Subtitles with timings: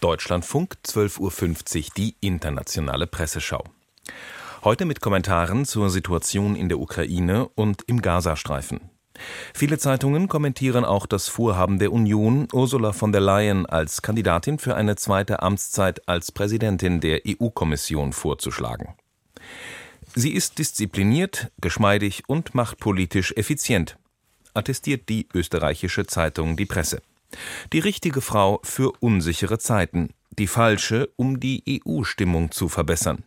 [0.00, 3.64] Deutschlandfunk 12.50 Uhr die internationale Presseschau.
[4.64, 8.80] Heute mit Kommentaren zur Situation in der Ukraine und im Gazastreifen.
[9.52, 14.74] Viele Zeitungen kommentieren auch das Vorhaben der Union, Ursula von der Leyen als Kandidatin für
[14.74, 18.94] eine zweite Amtszeit als Präsidentin der EU-Kommission vorzuschlagen.
[20.14, 23.98] Sie ist diszipliniert, geschmeidig und machtpolitisch effizient,
[24.54, 27.02] attestiert die österreichische Zeitung Die Presse.
[27.72, 33.24] Die richtige Frau für unsichere Zeiten, die falsche, um die EU-Stimmung zu verbessern.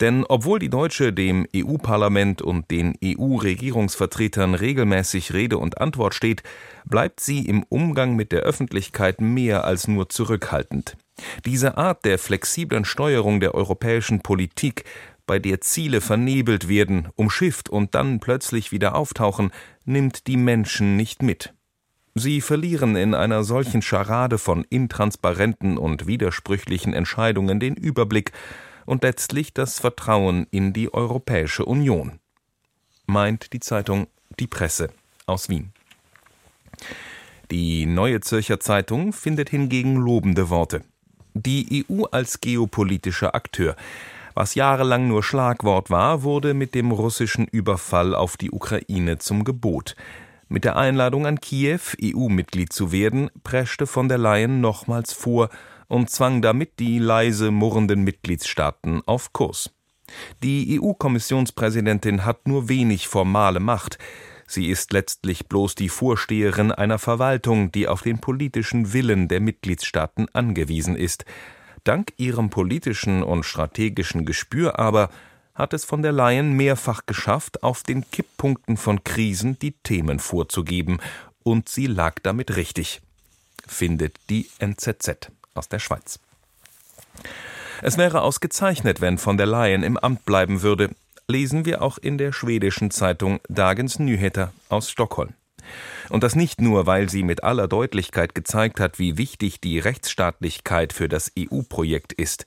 [0.00, 6.42] Denn obwohl die Deutsche dem EU-Parlament und den EU-Regierungsvertretern regelmäßig Rede und Antwort steht,
[6.84, 10.96] bleibt sie im Umgang mit der Öffentlichkeit mehr als nur zurückhaltend.
[11.44, 14.84] Diese Art der flexiblen Steuerung der europäischen Politik,
[15.26, 19.52] bei der Ziele vernebelt werden, umschifft und dann plötzlich wieder auftauchen,
[19.84, 21.54] nimmt die Menschen nicht mit.
[22.14, 28.32] Sie verlieren in einer solchen Scharade von intransparenten und widersprüchlichen Entscheidungen den Überblick
[28.84, 32.18] und letztlich das Vertrauen in die Europäische Union.
[33.06, 34.90] Meint die Zeitung Die Presse
[35.26, 35.72] aus Wien.
[37.50, 40.82] Die Neue Zürcher Zeitung findet hingegen lobende Worte.
[41.34, 43.76] Die EU als geopolitischer Akteur.
[44.34, 49.96] Was jahrelang nur Schlagwort war, wurde mit dem russischen Überfall auf die Ukraine zum Gebot.
[50.52, 55.48] Mit der Einladung an Kiew, EU-Mitglied zu werden, preschte von der Leyen nochmals vor
[55.88, 59.70] und zwang damit die leise murrenden Mitgliedstaaten auf Kurs.
[60.42, 63.96] Die EU-Kommissionspräsidentin hat nur wenig formale Macht.
[64.46, 70.26] Sie ist letztlich bloß die Vorsteherin einer Verwaltung, die auf den politischen Willen der Mitgliedstaaten
[70.34, 71.24] angewiesen ist.
[71.84, 75.08] Dank ihrem politischen und strategischen Gespür aber
[75.54, 81.00] hat es von der Leyen mehrfach geschafft, auf den Kipppunkten von Krisen die Themen vorzugeben,
[81.42, 83.00] und sie lag damit richtig,
[83.66, 86.20] findet die NZZ aus der Schweiz.
[87.82, 90.90] Es wäre ausgezeichnet, wenn von der Leyen im Amt bleiben würde,
[91.28, 95.34] lesen wir auch in der schwedischen Zeitung Dagens Nyheter aus Stockholm.
[96.08, 100.92] Und das nicht nur, weil sie mit aller Deutlichkeit gezeigt hat, wie wichtig die Rechtsstaatlichkeit
[100.92, 102.44] für das EU-Projekt ist.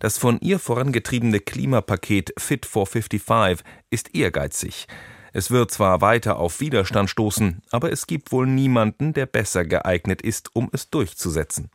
[0.00, 4.88] Das von ihr vorangetriebene Klimapaket Fit for 55 ist ehrgeizig.
[5.34, 10.22] Es wird zwar weiter auf Widerstand stoßen, aber es gibt wohl niemanden, der besser geeignet
[10.22, 11.70] ist, um es durchzusetzen.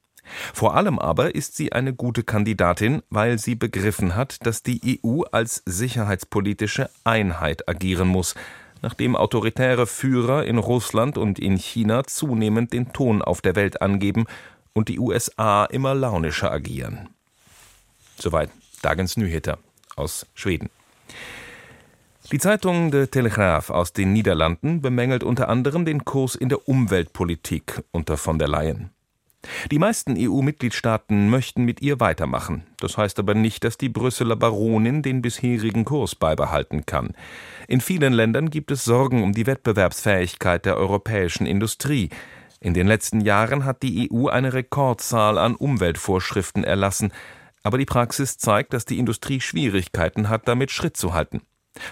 [0.54, 5.22] Vor allem aber ist sie eine gute Kandidatin, weil sie begriffen hat, dass die EU
[5.32, 8.34] als sicherheitspolitische Einheit agieren muss,
[8.82, 14.26] nachdem autoritäre Führer in Russland und in China zunehmend den Ton auf der Welt angeben
[14.74, 17.15] und die USA immer launischer agieren.
[18.18, 18.50] Soweit
[18.82, 19.58] Dagens Nyheter
[19.96, 20.70] aus Schweden.
[22.32, 27.84] Die Zeitung De Telegraaf aus den Niederlanden bemängelt unter anderem den Kurs in der Umweltpolitik
[27.92, 28.90] unter von der Leyen.
[29.72, 32.64] Die meisten EU-Mitgliedstaaten möchten mit ihr weitermachen.
[32.80, 37.14] Das heißt aber nicht, dass die Brüsseler Baronin den bisherigen Kurs beibehalten kann.
[37.68, 42.10] In vielen Ländern gibt es Sorgen um die Wettbewerbsfähigkeit der europäischen Industrie.
[42.60, 47.12] In den letzten Jahren hat die EU eine Rekordzahl an Umweltvorschriften erlassen,
[47.66, 51.42] aber die Praxis zeigt, dass die Industrie Schwierigkeiten hat, damit Schritt zu halten.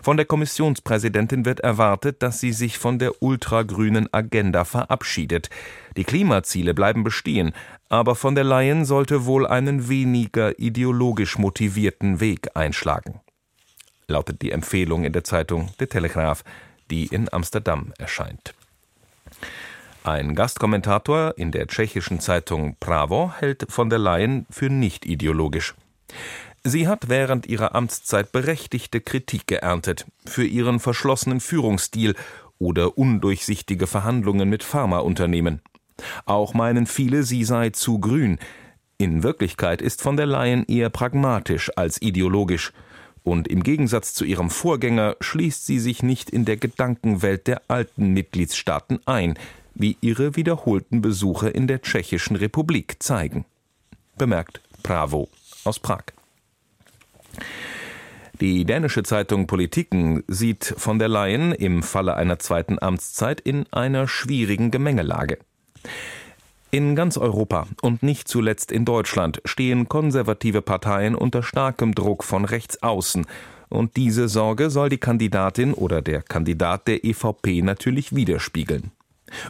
[0.04, 5.50] Von der Kommissionspräsidentin wird erwartet, dass sie sich von der ultragrünen Agenda verabschiedet.
[5.98, 7.54] Die Klimaziele bleiben bestehen,
[7.90, 13.20] aber von der Leyen sollte wohl einen weniger ideologisch motivierten Weg einschlagen.
[14.08, 16.44] Lautet die Empfehlung in der Zeitung Der Telegraph,
[16.92, 18.54] die in Amsterdam erscheint.
[20.04, 25.76] Ein Gastkommentator in der tschechischen Zeitung Pravo hält von der Leyen für nicht ideologisch.
[26.66, 32.16] Sie hat während ihrer Amtszeit berechtigte Kritik geerntet für ihren verschlossenen Führungsstil
[32.60, 35.62] oder undurchsichtige Verhandlungen mit Pharmaunternehmen.
[36.26, 38.40] Auch meinen viele, sie sei zu grün.
[38.98, 42.74] In Wirklichkeit ist von der Leyen eher pragmatisch als ideologisch.
[43.24, 48.10] Und im Gegensatz zu ihrem Vorgänger schließt sie sich nicht in der Gedankenwelt der alten
[48.10, 49.36] Mitgliedstaaten ein,
[49.76, 53.46] wie ihre wiederholten Besuche in der Tschechischen Republik zeigen.
[54.18, 55.30] Bemerkt Bravo
[55.64, 56.04] aus Prag.
[58.40, 64.08] Die dänische Zeitung Politiken sieht von der Leyen im Falle einer zweiten Amtszeit in einer
[64.08, 65.38] schwierigen Gemengelage.
[66.72, 72.46] In ganz Europa und nicht zuletzt in Deutschland stehen konservative Parteien unter starkem Druck von
[72.46, 73.28] rechts außen,
[73.70, 78.92] und diese Sorge soll die Kandidatin oder der Kandidat der EVP natürlich widerspiegeln.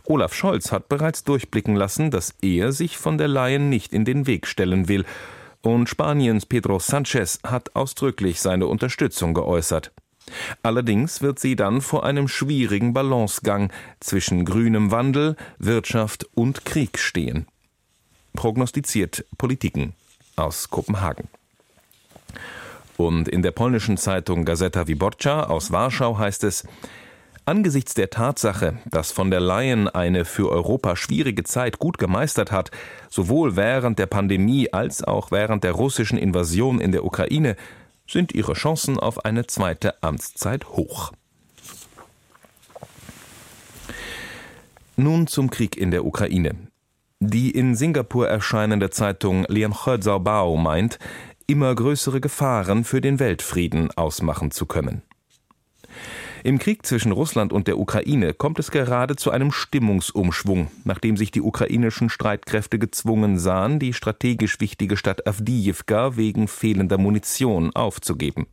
[0.05, 4.27] Olaf Scholz hat bereits durchblicken lassen, dass er sich von der Leyen nicht in den
[4.27, 5.05] Weg stellen will,
[5.61, 9.91] und Spaniens Pedro Sanchez hat ausdrücklich seine Unterstützung geäußert.
[10.61, 17.47] Allerdings wird sie dann vor einem schwierigen Balancegang zwischen grünem Wandel, Wirtschaft und Krieg stehen.
[18.33, 19.93] prognostiziert Politiken
[20.35, 21.27] aus Kopenhagen.
[22.97, 26.63] Und in der polnischen Zeitung Gazeta Wyborcza aus Warschau heißt es,
[27.45, 32.71] Angesichts der Tatsache, dass von der Leyen eine für Europa schwierige Zeit gut gemeistert hat,
[33.09, 37.57] sowohl während der Pandemie als auch während der russischen Invasion in der Ukraine,
[38.07, 41.11] sind ihre Chancen auf eine zweite Amtszeit hoch.
[44.95, 46.55] Nun zum Krieg in der Ukraine.
[47.19, 50.97] Die in Singapur erscheinende Zeitung Lian Bao meint,
[51.47, 55.01] immer größere Gefahren für den Weltfrieden ausmachen zu können.
[56.45, 61.31] Im Krieg zwischen Russland und der Ukraine kommt es gerade zu einem Stimmungsumschwung, nachdem sich
[61.31, 68.47] die ukrainischen Streitkräfte gezwungen sahen, die strategisch wichtige Stadt Avdiivka wegen fehlender Munition aufzugeben.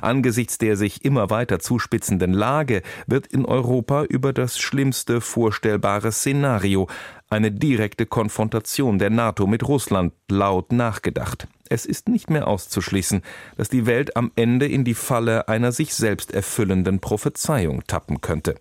[0.00, 6.88] Angesichts der sich immer weiter zuspitzenden Lage wird in Europa über das schlimmste vorstellbare Szenario,
[7.28, 11.48] eine direkte Konfrontation der NATO mit Russland, laut nachgedacht.
[11.68, 13.22] Es ist nicht mehr auszuschließen,
[13.56, 18.56] dass die Welt am Ende in die Falle einer sich selbst erfüllenden Prophezeiung tappen könnte.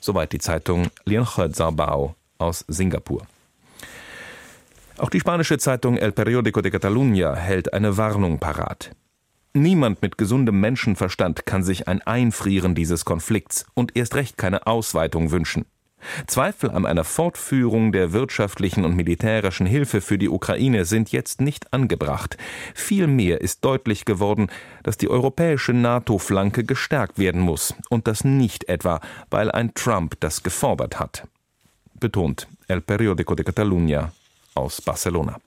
[0.00, 1.60] Soweit die Zeitung Lienchot
[2.38, 3.26] aus Singapur.
[4.98, 8.90] Auch die spanische Zeitung El Periódico de Catalunya hält eine Warnung parat.
[9.54, 15.30] Niemand mit gesundem Menschenverstand kann sich ein Einfrieren dieses Konflikts und erst recht keine Ausweitung
[15.30, 15.64] wünschen.
[16.26, 21.72] Zweifel an einer Fortführung der wirtschaftlichen und militärischen Hilfe für die Ukraine sind jetzt nicht
[21.72, 22.36] angebracht.
[22.74, 24.48] Vielmehr ist deutlich geworden,
[24.82, 29.00] dass die europäische NATO-Flanke gestärkt werden muss und das nicht etwa,
[29.30, 31.26] weil ein Trump das gefordert hat.
[31.94, 34.12] Betont El Periódico de Catalunya
[34.54, 35.38] aus Barcelona.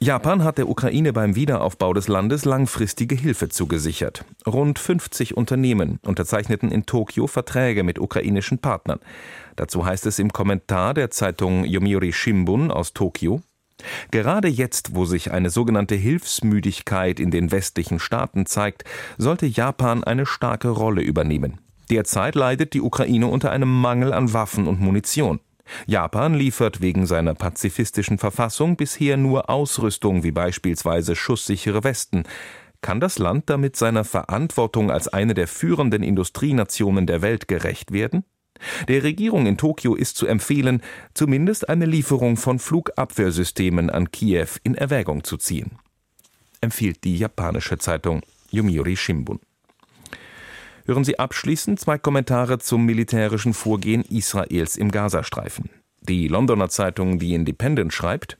[0.00, 4.24] Japan hat der Ukraine beim Wiederaufbau des Landes langfristige Hilfe zugesichert.
[4.46, 9.00] Rund 50 Unternehmen unterzeichneten in Tokio Verträge mit ukrainischen Partnern.
[9.56, 13.40] Dazu heißt es im Kommentar der Zeitung Yomiuri Shimbun aus Tokio,
[14.10, 18.84] Gerade jetzt, wo sich eine sogenannte Hilfsmüdigkeit in den westlichen Staaten zeigt,
[19.18, 21.58] sollte Japan eine starke Rolle übernehmen.
[21.90, 25.40] Derzeit leidet die Ukraine unter einem Mangel an Waffen und Munition.
[25.86, 32.24] Japan liefert wegen seiner pazifistischen Verfassung bisher nur Ausrüstung wie beispielsweise schusssichere Westen.
[32.80, 38.24] Kann das Land damit seiner Verantwortung als eine der führenden Industrienationen der Welt gerecht werden?
[38.88, 40.82] Der Regierung in Tokio ist zu empfehlen,
[41.14, 45.78] zumindest eine Lieferung von Flugabwehrsystemen an Kiew in Erwägung zu ziehen.
[46.60, 49.40] Empfiehlt die japanische Zeitung Yomiuri Shimbun.
[50.88, 55.68] Hören Sie abschließend zwei Kommentare zum militärischen Vorgehen Israels im Gazastreifen.
[56.00, 58.38] Die Londoner Zeitung The Independent schreibt,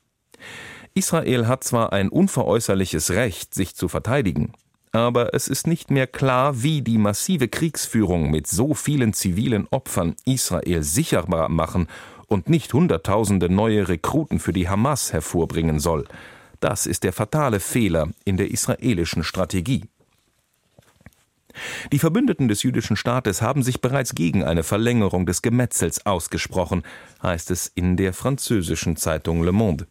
[0.94, 4.54] Israel hat zwar ein unveräußerliches Recht, sich zu verteidigen,
[4.92, 10.16] aber es ist nicht mehr klar, wie die massive Kriegsführung mit so vielen zivilen Opfern
[10.24, 11.86] Israel sicherbar machen
[12.28, 16.06] und nicht Hunderttausende neue Rekruten für die Hamas hervorbringen soll.
[16.60, 19.84] Das ist der fatale Fehler in der israelischen Strategie.
[21.92, 26.82] Die Verbündeten des jüdischen Staates haben sich bereits gegen eine Verlängerung des Gemetzels ausgesprochen,
[27.22, 29.86] heißt es in der französischen Zeitung Le Monde.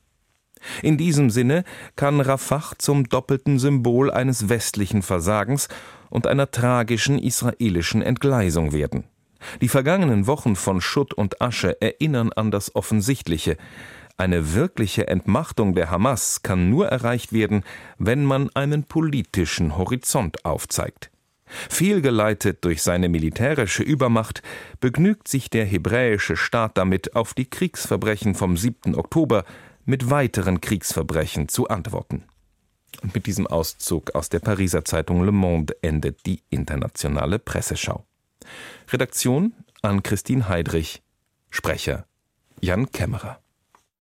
[0.82, 1.64] In diesem Sinne
[1.96, 5.68] kann Rafah zum doppelten Symbol eines westlichen Versagens
[6.10, 9.06] und einer tragischen israelischen Entgleisung werden.
[9.62, 13.58] Die vergangenen Wochen von Schutt und Asche erinnern an das Offensichtliche.
[14.18, 17.64] Eine wirkliche Entmachtung der Hamas kann nur erreicht werden,
[18.00, 21.12] wenn man einen politischen Horizont aufzeigt.
[21.48, 24.42] Fehlgeleitet durch seine militärische Übermacht
[24.80, 28.96] begnügt sich der hebräische Staat damit, auf die Kriegsverbrechen vom 7.
[28.96, 29.46] Oktober
[29.86, 32.24] mit weiteren Kriegsverbrechen zu antworten.
[33.02, 38.06] Und mit diesem Auszug aus der Pariser Zeitung Le Monde endet die internationale Presseschau.
[38.90, 41.04] Redaktion an Christine Heidrich,
[41.50, 42.06] Sprecher
[42.60, 43.40] Jan Kämmerer.